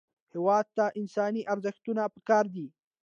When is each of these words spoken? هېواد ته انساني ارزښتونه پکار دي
هېواد 0.33 0.65
ته 0.77 0.85
انساني 0.99 1.41
ارزښتونه 1.53 2.03
پکار 2.15 2.45
دي 2.55 2.67